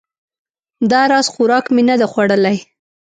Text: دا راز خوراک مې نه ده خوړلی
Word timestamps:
دا 0.91 1.01
راز 1.11 1.27
خوراک 1.33 1.65
مې 1.75 1.83
نه 1.89 1.95
ده 1.99 2.07
خوړلی 2.11 2.57